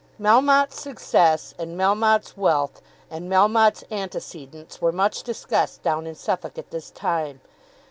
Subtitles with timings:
[0.19, 6.71] Melmotte's success, and Melmotte's wealth, and Melmotte's antecedents were much discussed down in Suffolk at
[6.71, 7.39] this time.